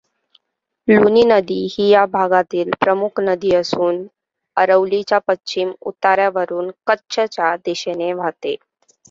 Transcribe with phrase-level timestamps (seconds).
[0.87, 4.01] लुनी नदी ही या भागातील प्रमुख नदी असून
[4.57, 8.55] अरवलीच्या पश्चिम उतारावरून कच्छच्या दिशेने वाहते.